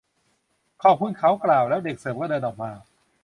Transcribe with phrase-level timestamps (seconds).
[0.83, 2.71] ขอบคุณ เขากล่าว แล้วเด็กเสิร์ฟก็เดินออกมา